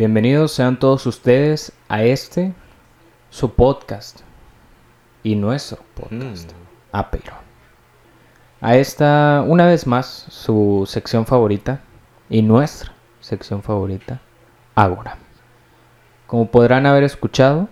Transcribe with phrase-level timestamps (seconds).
[0.00, 2.54] Bienvenidos sean todos ustedes a este,
[3.30, 4.20] su podcast
[5.24, 6.52] y nuestro podcast,
[6.92, 7.34] Apeiron.
[8.60, 11.80] A esta, una vez más, su sección favorita
[12.30, 14.20] y nuestra sección favorita,
[14.76, 15.18] Ágora.
[16.28, 17.68] Como podrán haber escuchado,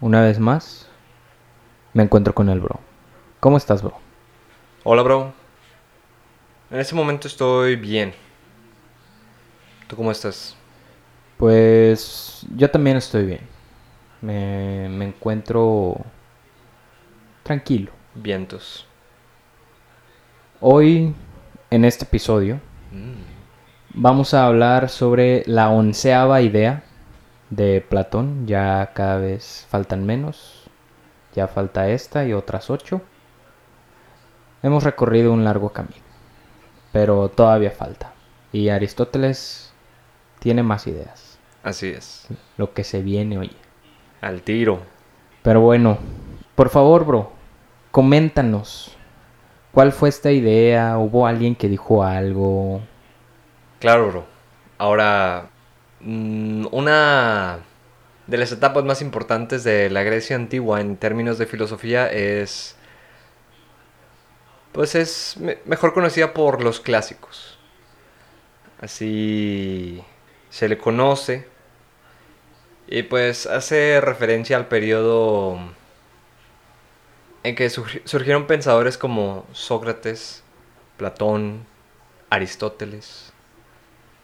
[0.00, 0.88] una vez más,
[1.92, 2.78] me encuentro con el bro.
[3.40, 3.98] ¿Cómo estás, bro?
[4.84, 5.32] Hola, bro.
[6.70, 8.14] En este momento estoy bien.
[9.88, 10.56] ¿Tú cómo estás?
[11.36, 13.40] Pues yo también estoy bien.
[14.20, 15.96] Me, me encuentro
[17.42, 17.90] tranquilo.
[18.14, 18.86] Vientos.
[20.60, 21.14] Hoy,
[21.70, 22.60] en este episodio,
[22.92, 23.22] Mm.
[23.94, 26.84] vamos a hablar sobre la onceava idea
[27.50, 28.46] de Platón.
[28.46, 30.62] Ya cada vez faltan menos.
[31.34, 33.02] Ya falta esta y otras ocho.
[34.62, 35.96] Hemos recorrido un largo camino,
[36.92, 38.12] pero todavía falta.
[38.52, 39.72] Y Aristóteles
[40.38, 41.23] tiene más ideas.
[41.64, 42.28] Así es.
[42.56, 43.56] Lo que se viene hoy.
[44.20, 44.82] Al tiro.
[45.42, 45.98] Pero bueno,
[46.54, 47.32] por favor, bro,
[47.90, 48.96] coméntanos.
[49.72, 50.98] ¿Cuál fue esta idea?
[50.98, 52.82] ¿Hubo alguien que dijo algo?
[53.80, 54.26] Claro, bro.
[54.78, 55.50] Ahora,
[56.00, 57.58] mm, una
[58.26, 62.76] de las etapas más importantes de la Grecia antigua en términos de filosofía es...
[64.72, 67.58] Pues es me- mejor conocida por los clásicos.
[68.80, 70.02] Así
[70.50, 71.48] se le conoce.
[72.86, 75.58] Y pues hace referencia al periodo
[77.42, 80.42] en que surgi- surgieron pensadores como Sócrates,
[80.96, 81.64] Platón,
[82.30, 83.32] Aristóteles,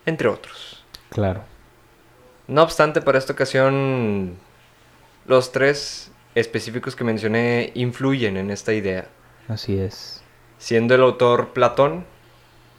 [0.06, 0.84] entre otros.
[1.10, 1.44] Claro.
[2.48, 4.36] No obstante, para esta ocasión,
[5.26, 9.08] los tres específicos que mencioné influyen en esta idea,
[9.48, 10.22] Así es.
[10.58, 12.04] siendo el autor Platón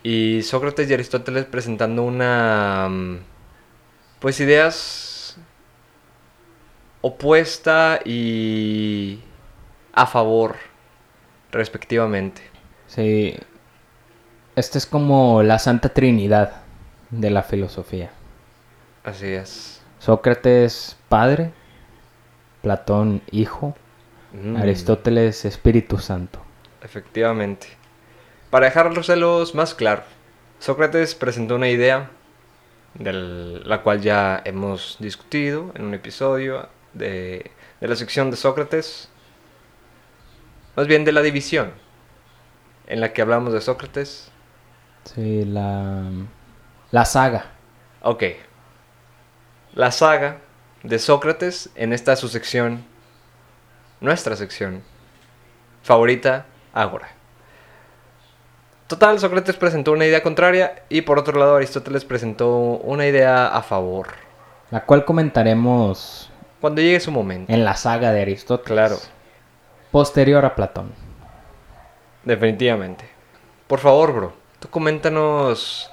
[0.03, 2.89] y Sócrates y Aristóteles presentando una...
[4.19, 5.00] pues ideas
[7.01, 9.19] opuesta y
[9.93, 10.55] a favor,
[11.51, 12.41] respectivamente.
[12.87, 13.35] Sí.
[14.55, 16.61] Esta es como la Santa Trinidad
[17.09, 18.11] de la filosofía.
[19.03, 19.81] Así es.
[19.99, 21.51] Sócrates, padre.
[22.61, 23.75] Platón, hijo.
[24.33, 24.57] Mm.
[24.57, 26.39] Aristóteles, Espíritu Santo.
[26.83, 27.67] Efectivamente.
[28.49, 30.03] Para dejar los celos más claro,
[30.59, 32.11] Sócrates presentó una idea,
[32.93, 39.09] de la cual ya hemos discutido en un episodio de, de la sección de Sócrates,
[40.75, 41.73] más bien de la división,
[42.87, 44.31] en la que hablamos de Sócrates.
[45.05, 46.03] Sí, la...
[46.91, 47.45] La saga.
[48.01, 48.23] Ok.
[49.73, 50.39] La saga
[50.83, 52.83] de Sócrates en esta su sección,
[53.99, 54.83] nuestra sección
[55.83, 57.09] favorita, Ágora.
[58.87, 63.61] Total, Sócrates presentó una idea contraria y por otro lado Aristóteles presentó una idea a
[63.63, 64.07] favor.
[64.69, 66.30] La cual comentaremos
[66.61, 67.51] Cuando llegue su momento.
[67.51, 68.71] en la saga de Aristóteles.
[68.71, 68.97] Claro.
[69.91, 70.91] Posterior a Platón.
[72.23, 73.03] Definitivamente.
[73.67, 75.91] Por favor, bro, tú coméntanos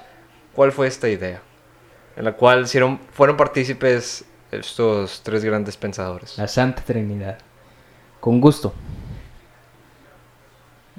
[0.53, 1.41] cuál fue esta idea.
[2.15, 6.37] En la cual fueron partícipes estos tres grandes pensadores.
[6.37, 7.39] La Santa Trinidad.
[8.19, 8.73] Con gusto.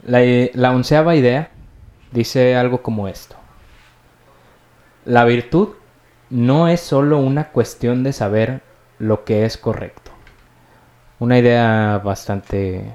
[0.04, 0.20] La,
[0.54, 1.50] la onceava idea
[2.10, 3.36] dice algo como esto.
[5.04, 5.70] La virtud
[6.30, 8.62] no es solo una cuestión de saber
[9.00, 10.12] lo que es correcto.
[11.18, 12.94] Una idea bastante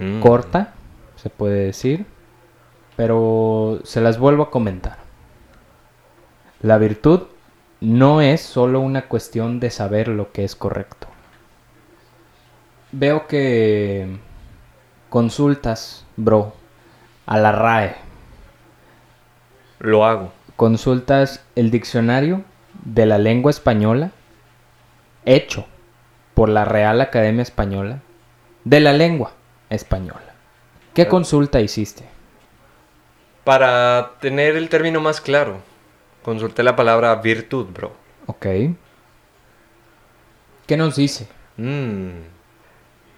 [0.00, 0.20] Mm.
[0.20, 0.74] corta,
[1.16, 2.06] se puede decir,
[2.96, 4.98] pero se las vuelvo a comentar.
[6.62, 7.24] La virtud
[7.80, 11.06] no es solo una cuestión de saber lo que es correcto.
[12.92, 14.18] Veo que
[15.10, 16.54] consultas, bro,
[17.26, 17.96] a la RAE,
[19.78, 20.32] Lo hago.
[20.56, 22.42] consultas el diccionario
[22.84, 24.12] de la lengua española
[25.24, 25.66] hecho
[26.34, 28.00] por la Real Academia Española
[28.64, 29.32] de la lengua
[29.68, 30.34] española.
[30.94, 31.08] ¿Qué Ah.
[31.08, 32.04] consulta hiciste?
[33.44, 35.60] Para tener el término más claro,
[36.22, 37.92] consulté la palabra virtud, bro.
[38.26, 38.46] Ok.
[40.66, 41.26] ¿Qué nos dice?
[41.56, 42.10] Mm.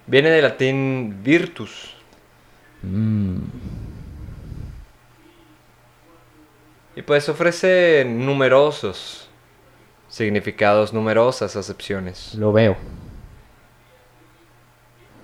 [0.07, 1.95] Viene del latín virtus.
[2.81, 3.37] Mm,
[6.95, 9.22] Y pues ofrece numerosos
[10.13, 12.37] significados, numerosas acepciones.
[12.37, 12.75] lo veo.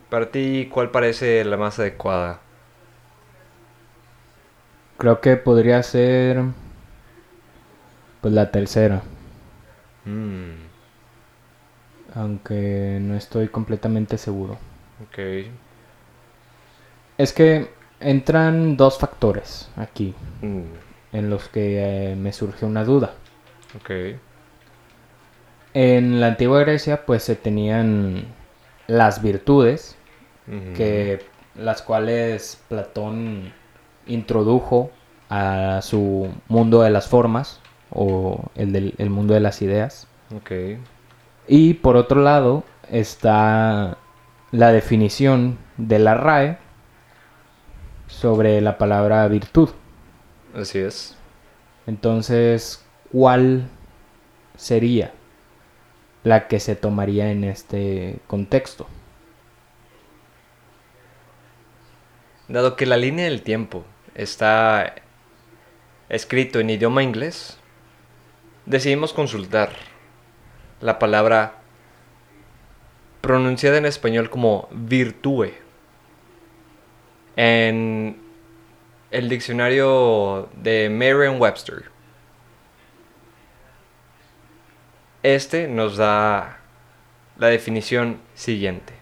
[0.10, 2.42] Para ti, ¿cuál parece la más adecuada?
[4.98, 6.44] Creo que podría ser
[8.22, 9.02] pues la tercera,
[10.08, 10.70] Mm,
[12.14, 14.60] aunque no estoy completamente seguro.
[15.04, 15.20] ok.
[17.20, 17.70] Es que
[18.00, 20.80] entran dos factores aquí Mm,
[21.14, 23.14] en los que eh, me surge una duda.
[23.76, 24.20] ok.
[25.74, 28.26] En la antigua Grecia pues se tenían
[28.88, 29.96] las virtudes,
[30.76, 31.24] que
[31.56, 33.54] las cuales Platón
[34.08, 34.90] introdujo
[35.30, 37.62] a su mundo de las formas
[37.92, 40.08] o el del el mundo de las ideas.
[40.36, 40.52] Ok.
[41.48, 43.98] Y por otro lado está
[44.52, 46.58] la definición de la RAE
[48.08, 49.70] sobre la palabra virtud.
[50.56, 51.16] Así es.
[51.86, 53.70] Entonces, ¿cuál
[54.56, 55.14] sería
[56.24, 58.88] la que se tomaría en este contexto?
[62.48, 63.86] Dado que la línea del tiempo
[64.16, 64.96] está
[66.10, 67.60] escrito en idioma inglés,
[68.66, 69.70] decidimos consultar
[70.82, 71.56] la palabra
[73.22, 75.54] pronunciada en español como virtue
[77.36, 78.18] en
[79.12, 81.99] el diccionario de Merriam-Webster.
[85.24, 86.60] Este nos da
[87.38, 88.94] la definición siguiente.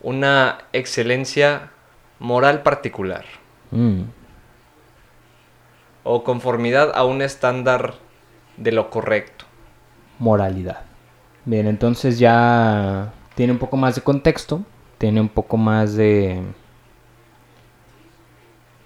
[0.00, 1.70] Una excelencia
[2.18, 3.24] moral particular
[3.70, 4.02] Mm,
[6.04, 7.94] o conformidad a un estándar
[8.56, 9.46] de lo correcto.
[10.18, 10.82] moralidad.
[11.44, 14.62] Bien, entonces ya tiene un poco más de contexto,
[14.98, 16.40] tiene un poco más de...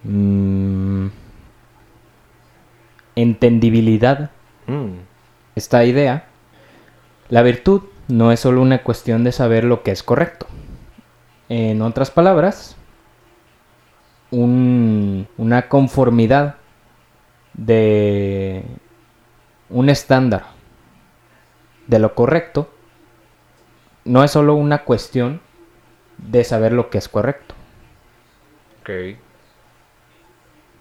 [0.04, 1.08] mm,
[3.14, 4.30] entendibilidad
[4.66, 5.00] Mm,
[5.58, 6.24] esta idea,
[7.28, 10.46] la virtud no es solo una cuestión de saber lo que es correcto.
[11.48, 12.76] En otras palabras,
[14.30, 16.56] un- una conformidad
[17.54, 18.62] de
[19.70, 20.44] un estándar
[21.86, 22.70] de lo correcto
[24.04, 25.40] no es solo una cuestión
[26.18, 27.54] de saber lo que es correcto.
[28.82, 28.90] ok.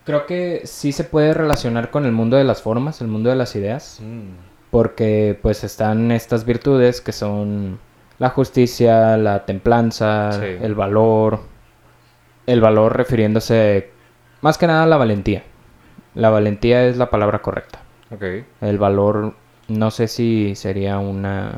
[0.05, 3.35] Creo que sí se puede relacionar con el mundo de las formas, el mundo de
[3.35, 3.99] las ideas.
[4.01, 7.79] Mm, Porque pues están estas virtudes que son
[8.19, 10.45] la justicia, la templanza, Sí.
[10.61, 11.39] el valor.
[12.45, 13.91] El valor refiriéndose
[14.41, 15.43] más que nada a la valentía.
[16.15, 17.79] La valentía es la palabra correcta.
[18.61, 19.33] El valor
[19.67, 21.51] no sé si sería una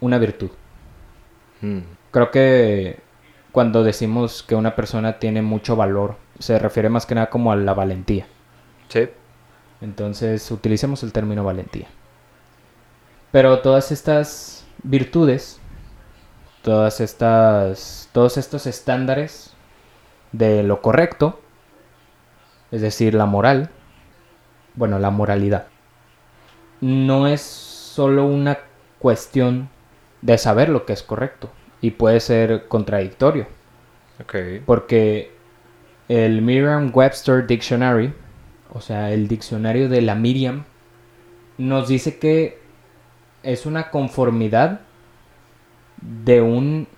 [0.00, 0.50] una virtud.
[1.62, 1.78] Mm,
[2.10, 2.98] Creo que
[3.52, 7.56] cuando decimos que una persona tiene mucho valor, se refiere más que nada como a
[7.56, 8.26] la valentía.
[8.88, 9.08] sí.
[9.84, 11.86] Entonces utilicemos el término valentía.
[13.30, 15.60] Pero todas estas virtudes,
[16.62, 19.52] todas estas, todos estos estándares
[20.32, 21.38] de lo correcto,
[22.70, 23.68] es decir, la moral,
[24.74, 25.66] bueno, la moralidad,
[26.80, 28.60] no es solo una
[28.98, 29.68] cuestión
[30.22, 31.50] de saber lo que es correcto
[31.82, 33.46] y puede ser contradictorio.
[34.64, 35.30] Porque
[36.08, 38.14] el Merriam-Webster Dictionary,
[38.74, 40.64] o sea, el diccionario de la Miriam,
[41.58, 42.58] nos dice que
[43.44, 44.80] es una conformidad
[46.00, 46.88] de un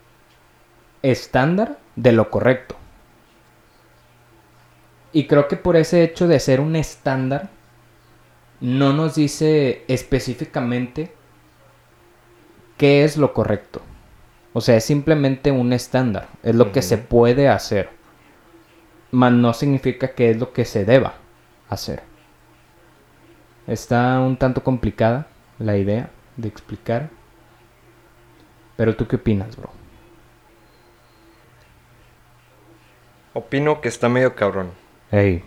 [1.03, 2.77] estándar de lo correcto.
[5.13, 7.51] Y creo que por ese hecho de ser un estándar,
[8.61, 11.13] no nos dice específicamente
[12.79, 13.83] qué es lo correcto.
[14.55, 16.29] O sea, es simplemente un estándar.
[16.43, 17.91] Es lo que se puede hacer.
[19.11, 21.26] Mas no significa que es lo que se deba
[21.69, 22.03] hacer.
[23.67, 25.27] Está un tanto complicada
[25.59, 27.11] la idea de explicar.
[28.77, 29.71] Pero tú qué opinas, bro?
[33.33, 34.71] Opino que está medio cabrón.
[35.11, 35.43] Ey.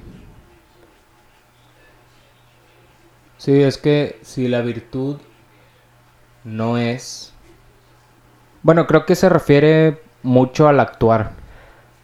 [3.38, 5.20] Sí, es que si la virtud
[6.44, 7.34] no es...
[8.64, 11.32] Bueno, creo que se refiere mucho al actuar.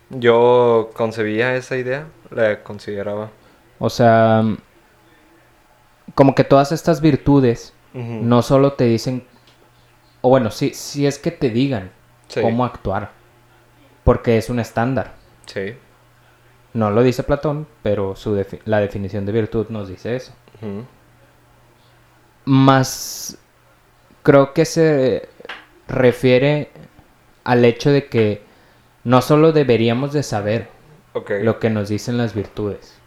[0.10, 3.32] Yo concebía esa idea, la consideraba.
[3.86, 4.44] O sea,
[6.16, 9.24] como que todas estas virtudes no solo te dicen,
[10.22, 11.92] o bueno, sí, sí es que te digan
[12.28, 12.42] Sí.
[12.42, 13.12] cómo actuar,
[14.04, 15.14] porque es un estándar.
[15.46, 15.76] Sí.
[16.74, 20.34] No lo dice Platón, pero su defi- la definición de virtud nos dice eso.
[22.46, 23.38] Más
[24.24, 25.30] creo que se
[25.88, 26.70] refiere
[27.44, 28.42] al hecho de que
[29.04, 30.70] no solo deberíamos de saber
[31.44, 33.00] lo que nos dicen las virtudes,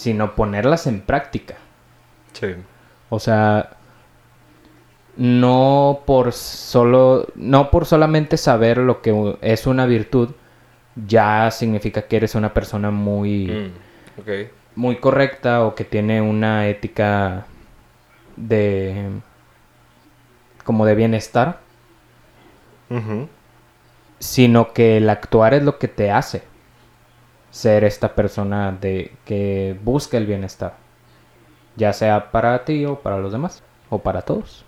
[0.00, 1.56] sino ponerlas en práctica.
[2.32, 2.54] Sí.
[3.10, 3.76] O sea,
[5.16, 10.30] no por solo, no por solamente saber lo que es una virtud,
[11.06, 13.72] ya significa que eres una persona muy, Mm,
[14.74, 17.46] muy correcta o que tiene una ética
[18.36, 19.10] de,
[20.64, 21.60] como de bienestar,
[24.18, 26.49] sino que el actuar es lo que te hace
[27.50, 30.78] ser esta persona de que busca el bienestar.
[31.76, 34.66] ya sea para ti o para los demás, o para todos.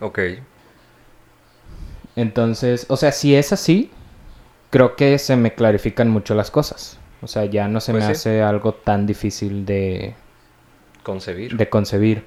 [0.00, 0.18] Ok.
[2.16, 3.90] Entonces, o sea, si es así,
[4.70, 7.00] creo que se me clarifican mucho las cosas.
[7.22, 8.14] O sea, ya no se Pues me sí.
[8.14, 10.16] hace algo tan difícil de,
[11.02, 11.56] Concebir.
[11.58, 12.26] de concebir.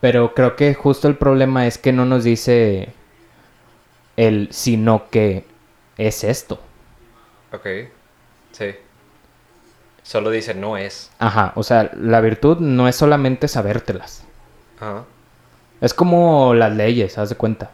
[0.00, 2.94] Pero creo que justo el problema es que no nos dice
[4.16, 5.46] el sino que
[5.96, 6.60] es esto.
[7.52, 7.66] Ok.
[8.52, 8.74] Sí.
[10.06, 11.10] Solo dice no es.
[11.18, 14.22] Ajá, o sea, la virtud no es solamente sabértelas.
[14.78, 15.02] Ajá.
[15.80, 17.72] Es como las leyes, haz de cuenta.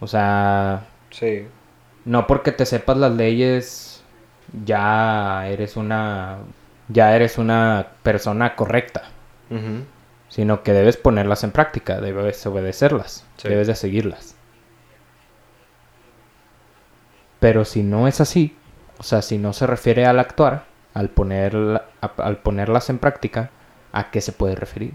[0.00, 1.46] O sea, Sí.
[2.04, 4.02] no porque te sepas las leyes
[4.64, 6.38] ya eres una
[6.88, 9.04] ya eres una persona correcta,
[9.48, 9.84] Ujú.
[10.28, 13.48] sino que debes ponerlas en práctica, debes obedecerlas, Sí.
[13.48, 14.34] debes de seguirlas.
[17.38, 18.56] Pero si no es así,
[18.98, 23.50] o sea, si no se refiere al actuar, al poner al ponerlas en práctica,
[23.92, 24.94] ¿a qué se puede referir?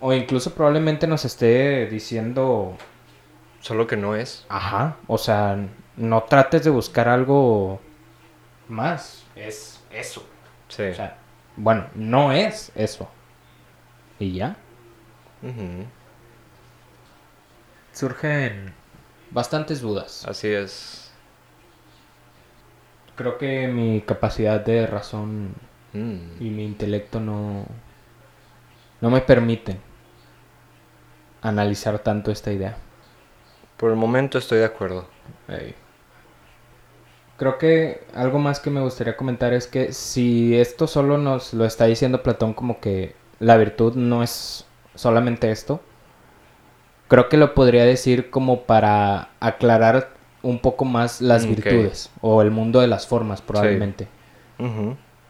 [0.00, 2.76] O incluso probablemente nos esté diciendo
[3.60, 4.46] Solo que no es.
[4.48, 5.58] Ajá, o sea,
[5.96, 7.80] no trates de buscar algo
[8.68, 10.26] más, es eso.
[10.68, 10.84] Sí.
[10.84, 11.18] O sea,
[11.56, 13.08] bueno, no es eso.
[14.18, 14.56] Y ya.
[17.92, 18.72] Surgen
[19.30, 20.24] bastantes dudas.
[20.26, 21.09] Así es.
[23.20, 25.54] Creo que mi capacidad de razón
[25.92, 26.40] Mm.
[26.40, 27.64] y mi intelecto no,
[29.00, 29.80] no me permiten
[31.42, 32.76] analizar tanto esta idea.
[33.76, 35.06] Por el momento estoy de acuerdo.
[37.38, 41.64] Creo que algo más que me gustaría comentar es que si esto solo nos lo
[41.64, 45.80] está diciendo Platón como que la virtud no es solamente esto,
[47.08, 50.10] creo que lo podría decir como para aclarar
[50.42, 54.08] un poco más las virtudes o el mundo de las formas probablemente.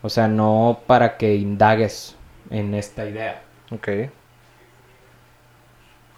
[0.03, 2.17] O sea, no para que indagues
[2.51, 3.43] en esta idea.
[3.71, 3.89] Ok.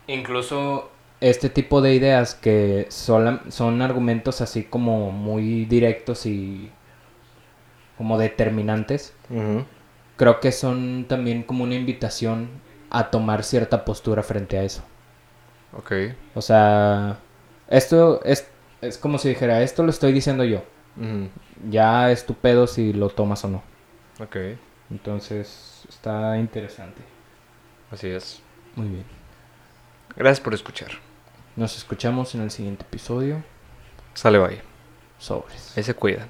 [0.07, 6.71] Incluso este tipo de ideas que sola- son argumentos así como muy directos y
[7.97, 9.15] como determinantes,
[10.17, 12.49] creo que son también como una invitación
[12.91, 14.83] a tomar cierta postura frente a eso.
[15.77, 15.93] Ok.
[16.35, 17.19] O sea,
[17.69, 18.49] esto es,
[18.83, 20.63] es como si dijera, esto lo estoy diciendo yo.
[21.71, 23.63] Ya es tu pedo si lo tomas o no.
[24.21, 24.37] Ok.
[24.91, 27.01] Entonces, está interesante.
[27.91, 28.43] Así es.
[28.77, 29.05] Muy bien.
[30.17, 30.91] Gracias por escuchar.
[31.57, 33.43] Nos escuchamos en el siguiente episodio.
[34.15, 34.61] Sale bye.
[35.19, 35.77] Sobres.
[35.79, 36.29] Ahí se cuidan.